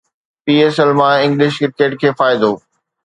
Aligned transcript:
P 0.43 0.53
S 0.61 0.75
L 0.81 0.91
مان 0.99 1.13
English 1.25 1.53
cricket 1.63 1.93
کي 2.01 2.09
فائدو 2.19 2.51